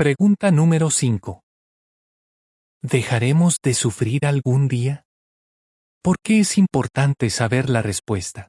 Pregunta 0.00 0.50
número 0.50 0.88
5. 0.88 1.42
¿Dejaremos 2.80 3.58
de 3.62 3.74
sufrir 3.74 4.24
algún 4.24 4.66
día? 4.66 5.04
¿Por 6.02 6.16
qué 6.24 6.40
es 6.40 6.56
importante 6.56 7.28
saber 7.28 7.68
la 7.68 7.82
respuesta? 7.82 8.48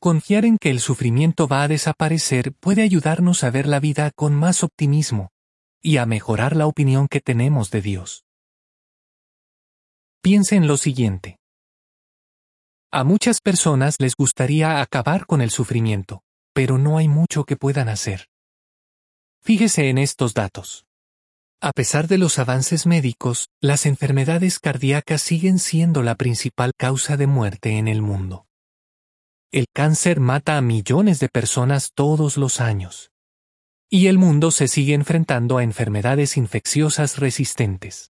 Confiar 0.00 0.46
en 0.46 0.56
que 0.56 0.70
el 0.70 0.80
sufrimiento 0.80 1.46
va 1.46 1.62
a 1.62 1.68
desaparecer 1.68 2.54
puede 2.58 2.80
ayudarnos 2.80 3.44
a 3.44 3.50
ver 3.50 3.66
la 3.66 3.80
vida 3.80 4.10
con 4.16 4.34
más 4.34 4.64
optimismo 4.64 5.28
y 5.82 5.98
a 5.98 6.06
mejorar 6.06 6.56
la 6.56 6.66
opinión 6.66 7.06
que 7.06 7.20
tenemos 7.20 7.70
de 7.70 7.82
Dios. 7.82 8.24
Piense 10.22 10.56
en 10.56 10.68
lo 10.68 10.78
siguiente. 10.78 11.36
A 12.90 13.04
muchas 13.04 13.42
personas 13.42 13.96
les 13.98 14.16
gustaría 14.16 14.80
acabar 14.80 15.26
con 15.26 15.42
el 15.42 15.50
sufrimiento, 15.50 16.22
pero 16.54 16.78
no 16.78 16.96
hay 16.96 17.08
mucho 17.08 17.44
que 17.44 17.58
puedan 17.58 17.90
hacer. 17.90 18.31
Fíjese 19.44 19.88
en 19.88 19.98
estos 19.98 20.34
datos. 20.34 20.86
A 21.60 21.72
pesar 21.72 22.06
de 22.06 22.16
los 22.16 22.38
avances 22.38 22.86
médicos, 22.86 23.48
las 23.60 23.86
enfermedades 23.86 24.60
cardíacas 24.60 25.20
siguen 25.20 25.58
siendo 25.58 26.04
la 26.04 26.14
principal 26.14 26.70
causa 26.78 27.16
de 27.16 27.26
muerte 27.26 27.76
en 27.76 27.88
el 27.88 28.02
mundo. 28.02 28.46
El 29.50 29.66
cáncer 29.74 30.20
mata 30.20 30.56
a 30.56 30.62
millones 30.62 31.18
de 31.18 31.28
personas 31.28 31.90
todos 31.92 32.36
los 32.36 32.60
años. 32.60 33.10
Y 33.90 34.06
el 34.06 34.16
mundo 34.16 34.52
se 34.52 34.68
sigue 34.68 34.94
enfrentando 34.94 35.58
a 35.58 35.64
enfermedades 35.64 36.36
infecciosas 36.36 37.18
resistentes. 37.18 38.12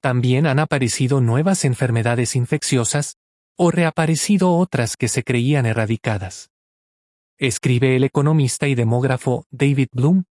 También 0.00 0.44
han 0.44 0.58
aparecido 0.58 1.20
nuevas 1.20 1.64
enfermedades 1.64 2.34
infecciosas 2.34 3.14
o 3.56 3.70
reaparecido 3.70 4.56
otras 4.56 4.96
que 4.96 5.06
se 5.06 5.22
creían 5.22 5.66
erradicadas. 5.66 6.50
Escribe 7.36 7.94
el 7.94 8.02
economista 8.02 8.66
y 8.66 8.74
demógrafo 8.74 9.46
David 9.52 9.88
Bloom 9.92 10.24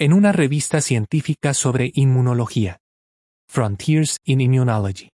en 0.00 0.14
una 0.14 0.32
revista 0.32 0.80
científica 0.80 1.52
sobre 1.52 1.92
inmunología, 1.94 2.78
Frontiers 3.50 4.16
in 4.24 4.40
Immunology. 4.40 5.10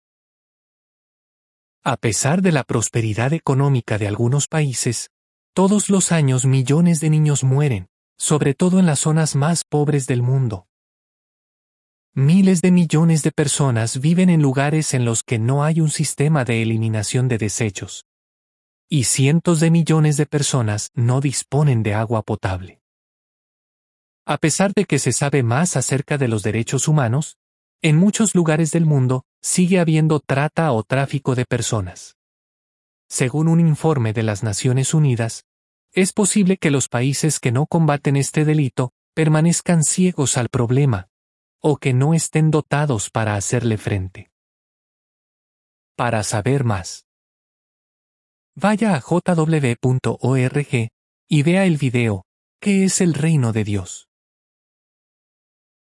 A 1.85 1.97
pesar 1.97 2.43
de 2.43 2.51
la 2.51 2.65
prosperidad 2.65 3.33
económica 3.33 3.97
de 3.97 4.09
algunos 4.09 4.49
países, 4.49 5.11
todos 5.55 5.89
los 5.89 6.11
años 6.11 6.47
millones 6.47 6.99
de 6.99 7.11
niños 7.11 7.45
mueren, 7.45 7.87
sobre 8.19 8.55
todo 8.55 8.81
en 8.81 8.87
las 8.87 8.99
zonas 8.99 9.37
más 9.37 9.63
pobres 9.63 10.09
del 10.09 10.21
mundo. 10.21 10.67
Miles 12.13 12.61
de 12.61 12.73
millones 12.73 13.23
de 13.23 13.31
personas 13.31 14.01
viven 14.01 14.31
en 14.31 14.43
lugares 14.43 14.95
en 14.95 15.05
los 15.05 15.23
que 15.23 15.39
no 15.39 15.63
hay 15.63 15.81
un 15.81 15.91
sistema 15.91 16.45
de 16.45 16.61
eliminación 16.61 17.29
de 17.29 17.39
desechos. 17.39 18.05
Y 18.89 19.05
cientos 19.05 19.61
de 19.61 19.71
millones 19.71 20.17
de 20.17 20.27
personas 20.27 20.91
no 20.93 21.21
disponen 21.21 21.85
de 21.85 21.95
agua 21.95 22.23
potable. 22.23 22.82
A 24.25 24.39
pesar 24.39 24.73
de 24.73 24.85
que 24.85 24.99
se 24.99 25.13
sabe 25.13 25.43
más 25.43 25.77
acerca 25.77 26.17
de 26.17 26.29
los 26.29 26.43
derechos 26.43 26.87
humanos, 26.87 27.39
en 27.83 27.97
muchos 27.97 28.35
lugares 28.37 28.71
del 28.71 28.87
mundo 28.87 29.25
sigue 29.41 29.81
habiendo 29.81 30.21
trata 30.21 30.71
o 30.73 30.85
tráfico 30.85 31.35
de 31.35 31.45
personas. 31.45 32.17
Según 33.09 33.49
un 33.49 33.59
informe 33.59 34.13
de 34.13 34.23
las 34.23 34.45
Naciones 34.45 34.95
Unidas, 34.95 35.45
es 35.93 36.13
posible 36.13 36.57
que 36.57 36.71
los 36.71 36.89
países 36.89 37.41
que 37.41 37.51
no 37.53 37.67
combaten 37.67 38.17
este 38.17 38.45
delito 38.45 38.93
permanezcan 39.15 39.83
ciegos 39.83 40.39
al 40.39 40.49
problema, 40.49 41.09
o 41.61 41.77
que 41.77 41.93
no 41.93 42.15
estén 42.15 42.51
dotados 42.51 43.11
para 43.11 43.35
hacerle 43.35 43.77
frente. 43.77 44.31
Para 45.97 46.23
saber 46.23 46.65
más, 46.65 47.05
vaya 48.55 48.95
a 48.95 49.01
jw.org 49.01 50.89
y 51.29 51.43
vea 51.43 51.67
el 51.67 51.77
video, 51.77 52.25
¿Qué 52.63 52.85
es 52.85 53.01
el 53.01 53.15
reino 53.15 53.53
de 53.53 53.65
Dios? 53.65 54.09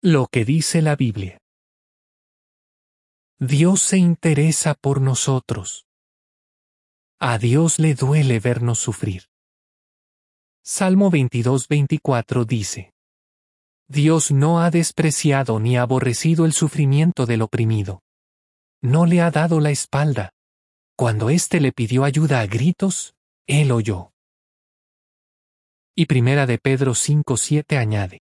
Lo 0.06 0.28
que 0.28 0.44
dice 0.44 0.82
la 0.82 0.98
Biblia. 0.98 1.38
Dios 3.40 3.82
se 3.82 3.98
interesa 3.98 4.74
por 4.74 5.00
nosotros. 5.00 5.86
A 7.22 7.38
Dios 7.38 7.80
le 7.80 7.96
duele 7.96 8.42
vernos 8.42 8.80
sufrir. 8.80 9.30
Salmo 10.62 11.10
22-24 11.10 12.46
dice. 12.46 12.92
Dios 13.88 14.32
no 14.32 14.60
ha 14.60 14.72
despreciado 14.72 15.62
ni 15.62 15.78
aborrecido 15.78 16.44
el 16.44 16.52
sufrimiento 16.52 17.26
del 17.26 17.42
oprimido. 17.42 18.02
No 18.82 19.06
le 19.06 19.22
ha 19.22 19.32
dado 19.32 19.62
la 19.62 19.72
espalda. 19.72 20.34
Cuando 20.98 21.30
éste 21.30 21.62
le 21.62 21.72
pidió 21.72 22.04
ayuda 22.04 22.42
a 22.42 22.48
gritos, 22.48 23.16
él 23.48 23.72
oyó. 23.72 24.12
Y 25.96 26.08
primera 26.08 26.46
de 26.46 26.58
Pedro 26.58 26.92
5-7 26.92 27.78
añade. 27.78 28.20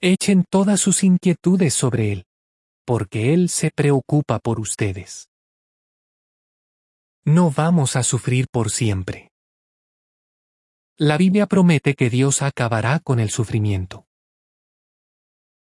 Echen 0.00 0.44
todas 0.48 0.80
sus 0.80 1.02
inquietudes 1.02 1.74
sobre 1.74 2.12
Él, 2.12 2.26
porque 2.86 3.34
Él 3.34 3.48
se 3.48 3.72
preocupa 3.72 4.38
por 4.38 4.60
ustedes. 4.60 5.28
No 7.24 7.50
vamos 7.50 7.96
a 7.96 8.04
sufrir 8.04 8.46
por 8.48 8.70
siempre. 8.70 9.32
La 10.96 11.16
Biblia 11.16 11.46
promete 11.46 11.94
que 11.94 12.10
Dios 12.10 12.42
acabará 12.42 13.00
con 13.00 13.18
el 13.18 13.30
sufrimiento. 13.30 14.06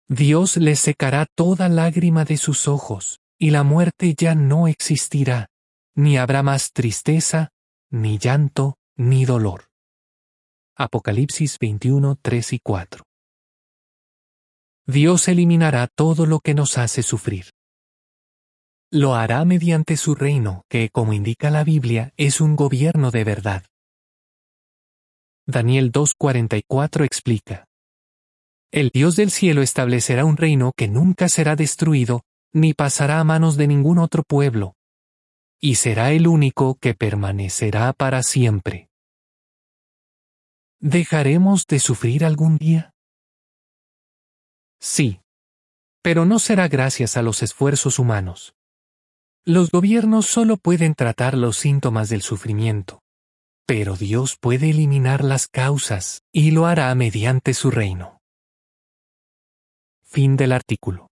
Dios 0.09 0.57
les 0.57 0.81
secará 0.81 1.27
toda 1.37 1.69
lágrima 1.69 2.25
de 2.25 2.39
sus 2.39 2.67
ojos, 2.67 3.21
y 3.39 3.51
la 3.51 3.63
muerte 3.63 4.15
ya 4.17 4.35
no 4.35 4.67
existirá, 4.67 5.49
ni 5.95 6.19
habrá 6.19 6.43
más 6.43 6.73
tristeza, 6.73 7.51
ni 7.89 8.19
llanto, 8.19 8.79
ni 8.97 9.25
dolor. 9.25 9.69
Apocalipsis 10.75 11.57
21, 11.61 12.17
3 12.21 12.53
y 12.55 12.59
4. 12.59 13.08
Dios 14.91 15.29
eliminará 15.29 15.87
todo 15.87 16.25
lo 16.25 16.41
que 16.41 16.55
nos 16.55 16.79
hace 16.79 17.03
sufrir. 17.03 17.51
Lo 18.91 19.15
hará 19.15 19.45
mediante 19.45 19.99
su 19.99 20.15
reino, 20.15 20.65
que, 20.71 20.89
como 20.89 21.13
indica 21.13 21.51
la 21.51 21.63
Biblia, 21.63 22.15
es 22.17 22.41
un 22.41 22.57
gobierno 22.57 23.11
de 23.11 23.23
verdad. 23.23 23.67
Daniel 25.47 25.93
2.44 25.93 27.05
explica. 27.05 27.67
El 28.71 28.89
Dios 28.89 29.17
del 29.17 29.31
cielo 29.31 29.61
establecerá 29.61 30.25
un 30.25 30.39
reino 30.39 30.73
que 30.75 30.89
nunca 30.89 31.29
será 31.29 31.55
destruido, 31.55 32.23
ni 32.55 32.73
pasará 32.73 33.21
a 33.21 33.25
manos 33.25 33.59
de 33.59 33.67
ningún 33.67 33.99
otro 33.99 34.23
pueblo, 34.23 34.75
y 35.61 35.75
será 35.75 36.13
el 36.13 36.27
único 36.27 36.77
que 36.77 36.95
permanecerá 36.95 37.93
para 37.93 38.23
siempre. 38.23 38.89
¿Dejaremos 40.81 41.67
de 41.67 41.79
sufrir 41.79 42.25
algún 42.25 42.57
día? 42.57 42.95
Sí. 44.81 45.21
Pero 46.03 46.25
no 46.25 46.39
será 46.39 46.69
gracias 46.69 47.17
a 47.17 47.23
los 47.23 47.43
esfuerzos 47.43 47.99
humanos. 47.99 48.55
Los 49.45 49.71
gobiernos 49.71 50.27
solo 50.27 50.57
pueden 50.57 50.95
tratar 50.95 51.35
los 51.37 51.57
síntomas 51.57 52.09
del 52.09 52.23
sufrimiento. 52.23 53.01
Pero 53.67 53.97
Dios 53.97 54.37
puede 54.41 54.71
eliminar 54.71 55.25
las 55.25 55.49
causas 55.49 56.23
y 56.33 56.53
lo 56.53 56.67
hará 56.67 56.95
mediante 56.95 57.55
su 57.55 57.71
reino. 57.71 58.21
Fin 60.05 60.37
del 60.37 60.53
artículo. 60.53 61.09